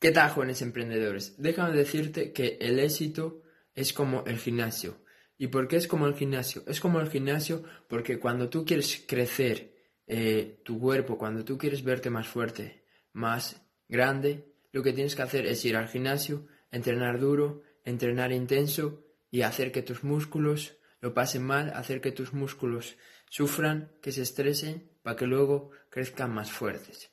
¿Qué 0.00 0.12
tal, 0.12 0.30
jóvenes 0.30 0.62
emprendedores? 0.62 1.34
Déjame 1.36 1.76
decirte 1.76 2.32
que 2.32 2.56
el 2.62 2.78
éxito 2.78 3.42
es 3.74 3.92
como 3.92 4.24
el 4.24 4.38
gimnasio. 4.38 5.04
¿Y 5.36 5.48
por 5.48 5.68
qué 5.68 5.76
es 5.76 5.86
como 5.86 6.06
el 6.06 6.14
gimnasio? 6.14 6.62
Es 6.66 6.80
como 6.80 7.00
el 7.00 7.10
gimnasio 7.10 7.64
porque 7.86 8.18
cuando 8.18 8.48
tú 8.48 8.64
quieres 8.64 9.04
crecer 9.06 9.74
eh, 10.06 10.62
tu 10.64 10.80
cuerpo, 10.80 11.18
cuando 11.18 11.44
tú 11.44 11.58
quieres 11.58 11.84
verte 11.84 12.08
más 12.08 12.26
fuerte, 12.26 12.86
más 13.12 13.60
grande, 13.88 14.54
lo 14.72 14.82
que 14.82 14.94
tienes 14.94 15.14
que 15.14 15.20
hacer 15.20 15.44
es 15.44 15.62
ir 15.66 15.76
al 15.76 15.88
gimnasio, 15.88 16.46
entrenar 16.70 17.20
duro, 17.20 17.60
entrenar 17.84 18.32
intenso 18.32 19.04
y 19.30 19.42
hacer 19.42 19.70
que 19.70 19.82
tus 19.82 20.02
músculos 20.02 20.78
lo 21.02 21.12
pasen 21.12 21.42
mal, 21.42 21.74
hacer 21.74 22.00
que 22.00 22.10
tus 22.10 22.32
músculos 22.32 22.96
sufran, 23.28 23.92
que 24.00 24.12
se 24.12 24.22
estresen, 24.22 24.92
para 25.02 25.16
que 25.16 25.26
luego 25.26 25.72
crezcan 25.90 26.32
más 26.32 26.50
fuertes. 26.50 27.10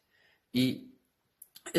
Y 0.54 0.87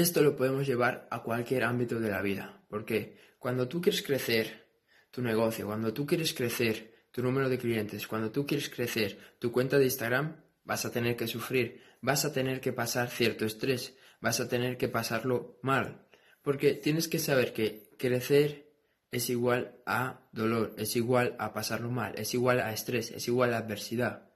esto 0.01 0.23
lo 0.23 0.37
podemos 0.37 0.67
llevar 0.67 1.07
a 1.11 1.23
cualquier 1.23 1.65
ámbito 1.65 2.01
de 2.01 2.11
la 2.11 2.23
vida, 2.23 2.62
porque 2.69 3.19
cuando 3.38 3.69
tú 3.69 3.80
quieres 3.80 4.02
crecer 4.02 4.66
tu 5.11 5.23
negocio, 5.23 5.66
cuando 5.66 5.93
tú 5.93 6.07
quieres 6.07 6.34
crecer 6.34 6.95
tu 7.11 7.23
número 7.23 7.48
de 7.48 7.59
clientes, 7.59 8.07
cuando 8.07 8.30
tú 8.30 8.47
quieres 8.47 8.69
crecer 8.69 9.19
tu 9.38 9.52
cuenta 9.52 9.79
de 9.79 9.84
Instagram, 9.84 10.43
vas 10.65 10.84
a 10.84 10.93
tener 10.93 11.16
que 11.16 11.27
sufrir, 11.27 11.83
vas 12.01 12.24
a 12.24 12.33
tener 12.33 12.61
que 12.61 12.73
pasar 12.73 13.09
cierto 13.09 13.45
estrés, 13.45 13.97
vas 14.21 14.41
a 14.41 14.48
tener 14.48 14.77
que 14.77 14.88
pasarlo 14.88 15.59
mal, 15.62 16.07
porque 16.43 16.74
tienes 16.74 17.09
que 17.09 17.19
saber 17.19 17.52
que 17.52 17.91
crecer 17.99 18.69
es 19.10 19.30
igual 19.30 19.80
a 19.87 20.29
dolor, 20.33 20.74
es 20.77 20.96
igual 20.96 21.35
a 21.38 21.52
pasarlo 21.52 21.91
mal, 21.91 22.15
es 22.19 22.35
igual 22.35 22.60
a 22.60 22.73
estrés, 22.73 23.10
es 23.10 23.27
igual 23.29 23.55
a 23.55 23.59
adversidad. 23.59 24.30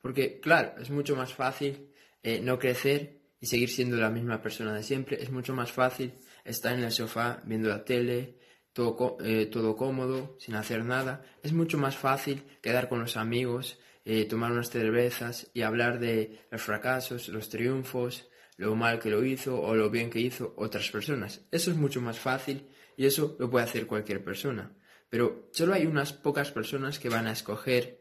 Porque, 0.00 0.40
claro, 0.40 0.80
es 0.80 0.90
mucho 0.90 1.16
más 1.16 1.34
fácil 1.34 1.92
eh, 2.22 2.40
no 2.40 2.58
crecer 2.58 3.25
y 3.40 3.46
seguir 3.46 3.70
siendo 3.70 3.96
la 3.96 4.10
misma 4.10 4.40
persona 4.40 4.74
de 4.74 4.82
siempre. 4.82 5.22
Es 5.22 5.30
mucho 5.30 5.54
más 5.54 5.72
fácil 5.72 6.14
estar 6.44 6.74
en 6.74 6.84
el 6.84 6.92
sofá 6.92 7.42
viendo 7.44 7.68
la 7.68 7.84
tele, 7.84 8.38
todo, 8.72 9.16
eh, 9.20 9.46
todo 9.46 9.76
cómodo, 9.76 10.36
sin 10.38 10.54
hacer 10.54 10.84
nada. 10.84 11.22
Es 11.42 11.52
mucho 11.52 11.78
más 11.78 11.96
fácil 11.96 12.44
quedar 12.62 12.88
con 12.88 13.00
los 13.00 13.16
amigos, 13.16 13.78
eh, 14.04 14.24
tomar 14.24 14.52
unas 14.52 14.70
cervezas 14.70 15.50
y 15.52 15.62
hablar 15.62 15.98
de 15.98 16.46
los 16.50 16.62
fracasos, 16.62 17.28
los 17.28 17.48
triunfos, 17.48 18.28
lo 18.56 18.74
mal 18.74 18.98
que 18.98 19.10
lo 19.10 19.24
hizo 19.24 19.60
o 19.60 19.74
lo 19.74 19.90
bien 19.90 20.10
que 20.10 20.20
hizo 20.20 20.54
otras 20.56 20.90
personas. 20.90 21.46
Eso 21.50 21.70
es 21.70 21.76
mucho 21.76 22.00
más 22.00 22.18
fácil 22.18 22.68
y 22.96 23.06
eso 23.06 23.36
lo 23.38 23.50
puede 23.50 23.64
hacer 23.64 23.86
cualquier 23.86 24.24
persona. 24.24 24.74
Pero 25.08 25.48
solo 25.52 25.74
hay 25.74 25.86
unas 25.86 26.12
pocas 26.12 26.50
personas 26.50 26.98
que 26.98 27.08
van 27.08 27.26
a 27.26 27.32
escoger 27.32 28.00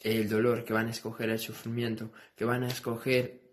el 0.00 0.28
dolor, 0.28 0.64
que 0.64 0.72
van 0.72 0.88
a 0.88 0.90
escoger 0.90 1.30
el 1.30 1.38
sufrimiento, 1.38 2.12
que 2.36 2.44
van 2.44 2.62
a 2.62 2.68
escoger 2.68 3.43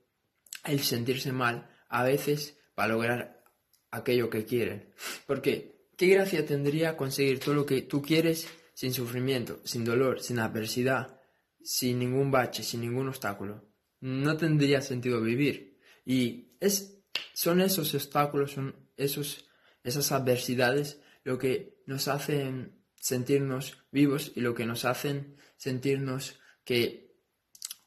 el 0.63 0.81
sentirse 0.81 1.31
mal 1.31 1.69
a 1.89 2.03
veces 2.03 2.57
para 2.75 2.93
lograr 2.93 3.43
aquello 3.91 4.29
que 4.29 4.45
quieren. 4.45 4.93
Porque, 5.27 5.85
¿qué 5.97 6.07
gracia 6.07 6.45
tendría 6.45 6.97
conseguir 6.97 7.39
todo 7.39 7.53
lo 7.53 7.65
que 7.65 7.81
tú 7.81 8.01
quieres 8.01 8.47
sin 8.73 8.93
sufrimiento, 8.93 9.59
sin 9.63 9.83
dolor, 9.83 10.21
sin 10.21 10.39
adversidad, 10.39 11.19
sin 11.61 11.99
ningún 11.99 12.31
bache, 12.31 12.63
sin 12.63 12.81
ningún 12.81 13.09
obstáculo? 13.09 13.69
No 13.99 14.37
tendría 14.37 14.81
sentido 14.81 15.21
vivir. 15.21 15.79
Y 16.05 16.55
es, 16.59 17.03
son 17.33 17.61
esos 17.61 17.93
obstáculos, 17.93 18.53
son 18.53 18.75
esos, 18.97 19.45
esas 19.83 20.11
adversidades 20.11 20.99
lo 21.23 21.37
que 21.37 21.81
nos 21.85 22.07
hacen 22.07 22.81
sentirnos 22.95 23.77
vivos 23.91 24.31
y 24.35 24.41
lo 24.41 24.55
que 24.55 24.65
nos 24.65 24.85
hacen 24.85 25.37
sentirnos 25.57 26.39
que 26.63 27.15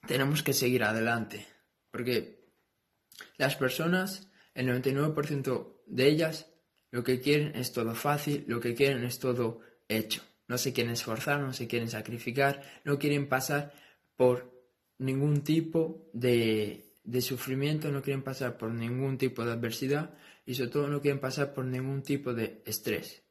tenemos 0.06 0.42
que 0.42 0.52
seguir 0.52 0.84
adelante. 0.84 1.47
Porque 1.91 2.44
las 3.37 3.57
personas, 3.57 4.31
el 4.55 4.69
99% 4.69 5.83
de 5.87 6.09
ellas, 6.09 6.51
lo 6.91 7.03
que 7.03 7.20
quieren 7.20 7.57
es 7.57 7.73
todo 7.73 7.95
fácil, 7.95 8.45
lo 8.47 8.61
que 8.61 8.75
quieren 8.75 9.05
es 9.05 9.19
todo 9.19 9.61
hecho. 9.89 10.23
No 10.47 10.59
se 10.59 10.73
quieren 10.73 10.93
esforzar, 10.93 11.41
no 11.41 11.53
se 11.53 11.67
quieren 11.67 11.89
sacrificar, 11.89 12.62
no 12.85 12.98
quieren 12.98 13.29
pasar 13.29 13.73
por 14.17 14.52
ningún 14.98 15.42
tipo 15.42 16.11
de, 16.13 16.92
de 17.02 17.20
sufrimiento, 17.20 17.91
no 17.91 18.02
quieren 18.02 18.23
pasar 18.23 18.57
por 18.57 18.70
ningún 18.70 19.19
tipo 19.19 19.45
de 19.45 19.52
adversidad 19.52 20.14
y 20.46 20.55
sobre 20.55 20.70
todo 20.70 20.89
no 20.89 21.01
quieren 21.01 21.20
pasar 21.20 21.55
por 21.55 21.64
ningún 21.64 22.02
tipo 22.02 22.35
de 22.35 22.63
estrés. 22.64 23.23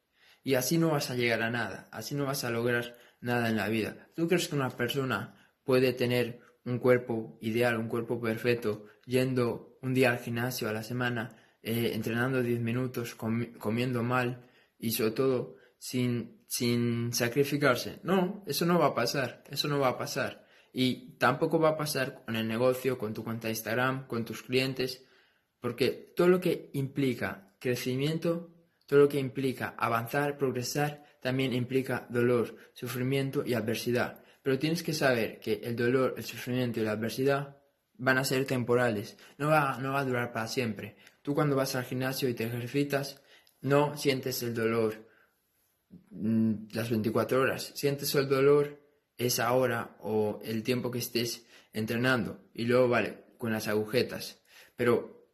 Y 0.44 0.55
así 0.55 0.77
no 0.77 0.89
vas 0.89 1.09
a 1.09 1.15
llegar 1.15 1.41
a 1.41 1.50
nada, 1.50 1.88
así 1.91 2.15
no 2.15 2.25
vas 2.25 2.44
a 2.44 2.50
lograr 2.50 2.97
nada 3.21 3.50
en 3.50 3.55
la 3.55 3.69
vida. 3.69 4.09
¿Tú 4.15 4.27
crees 4.27 4.47
que 4.47 4.55
una 4.55 4.69
persona 4.69 5.35
puede 5.63 5.94
tener 5.94 6.41
un 6.66 6.79
cuerpo 6.79 7.38
ideal, 7.41 7.78
un 7.78 7.88
cuerpo 7.88 8.19
perfecto, 8.19 8.85
yendo 9.06 9.78
un 9.81 9.94
día 9.94 10.12
al 10.12 10.19
gimnasio 10.19 10.69
a 10.69 10.74
la 10.74 10.84
semana, 10.84 11.35
eh, 11.62 11.91
entrenando 11.94 12.41
10 12.41 12.59
minutos, 12.62 13.16
comiendo 13.16 14.03
mal 14.03 14.47
y 14.78 14.91
sobre 14.91 15.12
todo 15.12 15.56
sin, 15.78 16.46
sin 16.47 17.13
sacrificarse. 17.13 18.00
No, 18.03 18.44
eso 18.47 18.66
no 18.66 18.79
va 18.79 18.88
a 18.88 18.96
pasar, 18.96 19.44
eso 19.50 19.68
no 19.68 19.79
va 19.79 19.90
a 19.90 19.97
pasar. 19.97 20.46
Y 20.72 21.18
tampoco 21.18 21.59
va 21.59 21.69
a 21.69 21.78
pasar 21.78 22.24
con 22.25 22.35
el 22.35 22.47
negocio, 22.47 22.97
con 22.97 23.13
tu 23.13 23.24
cuenta 23.24 23.47
de 23.47 23.53
Instagram, 23.53 24.07
con 24.07 24.25
tus 24.25 24.41
clientes, 24.41 25.06
porque 25.59 26.13
todo 26.16 26.28
lo 26.28 26.40
que 26.40 26.69
implica 26.74 27.56
crecimiento, 27.59 28.51
todo 28.88 29.01
lo 29.01 29.09
que 29.09 29.19
implica 29.19 29.75
avanzar, 29.78 30.38
progresar, 30.38 31.06
también 31.22 31.53
implica 31.53 32.06
dolor, 32.09 32.56
sufrimiento 32.74 33.44
y 33.45 33.53
adversidad. 33.53 34.22
Pero 34.43 34.59
tienes 34.59 34.83
que 34.83 34.93
saber 34.93 35.39
que 35.39 35.61
el 35.63 35.75
dolor, 35.75 36.15
el 36.17 36.23
sufrimiento 36.25 36.79
y 36.79 36.83
la 36.83 36.91
adversidad 36.91 37.57
van 37.97 38.17
a 38.17 38.25
ser 38.25 38.45
temporales, 38.45 39.17
no 39.37 39.47
va, 39.47 39.77
no 39.79 39.93
va 39.93 40.01
a 40.01 40.05
durar 40.05 40.33
para 40.33 40.47
siempre. 40.47 40.97
Tú 41.21 41.33
cuando 41.33 41.55
vas 41.55 41.75
al 41.75 41.85
gimnasio 41.85 42.27
y 42.27 42.33
te 42.33 42.43
ejercitas, 42.43 43.21
no 43.61 43.95
sientes 43.97 44.43
el 44.43 44.53
dolor 44.53 45.07
mm, 46.09 46.53
las 46.73 46.89
24 46.89 47.39
horas, 47.39 47.71
sientes 47.75 48.13
el 48.15 48.27
dolor 48.27 48.81
esa 49.17 49.53
hora 49.53 49.95
o 49.99 50.41
el 50.43 50.63
tiempo 50.63 50.91
que 50.91 50.99
estés 50.99 51.45
entrenando 51.71 52.43
y 52.53 52.65
luego 52.65 52.89
vale, 52.89 53.23
con 53.37 53.53
las 53.53 53.69
agujetas. 53.69 54.41
Pero 54.75 55.29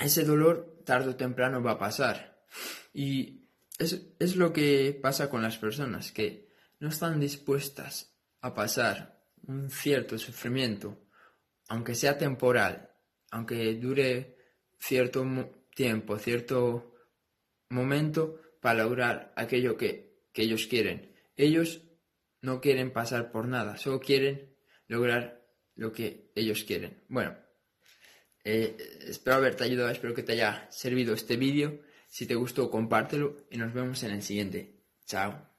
ese 0.00 0.24
dolor 0.24 0.82
tarde 0.84 1.10
o 1.10 1.16
temprano 1.16 1.62
va 1.62 1.72
a 1.72 1.78
pasar. 1.78 2.44
Y 2.92 3.46
es, 3.78 4.00
es 4.18 4.34
lo 4.34 4.52
que 4.52 4.98
pasa 5.00 5.30
con 5.30 5.42
las 5.42 5.58
personas, 5.58 6.10
que 6.10 6.48
no 6.80 6.88
están 6.88 7.20
dispuestas 7.20 8.11
a 8.42 8.52
pasar 8.52 9.24
un 9.46 9.70
cierto 9.70 10.18
sufrimiento, 10.18 11.06
aunque 11.68 11.94
sea 11.94 12.18
temporal, 12.18 12.90
aunque 13.30 13.74
dure 13.74 14.36
cierto 14.78 15.24
tiempo, 15.74 16.18
cierto 16.18 16.94
momento, 17.70 18.40
para 18.60 18.84
lograr 18.84 19.32
aquello 19.36 19.76
que, 19.76 20.12
ellos 20.34 20.66
quieren. 20.66 21.14
Ellos 21.36 21.82
no 22.40 22.60
quieren 22.60 22.92
pasar 22.92 23.30
por 23.30 23.46
nada, 23.46 23.76
solo 23.76 24.00
quieren 24.00 24.56
lograr 24.86 25.46
lo 25.74 25.92
que 25.92 26.32
ellos 26.34 26.64
quieren. 26.64 27.04
Bueno, 27.08 27.36
eh, 28.44 28.76
espero 29.06 29.36
haberte 29.36 29.64
ayudado, 29.64 29.90
espero 29.90 30.14
que 30.14 30.22
te 30.22 30.32
haya 30.32 30.66
servido 30.70 31.14
este 31.14 31.36
vídeo. 31.36 31.82
Si 32.08 32.26
te 32.26 32.34
gustó, 32.34 32.70
compártelo 32.70 33.36
y 33.50 33.58
nos 33.58 33.72
vemos 33.72 34.02
en 34.02 34.12
el 34.12 34.22
siguiente. 34.22 34.84
Chao. 35.06 35.51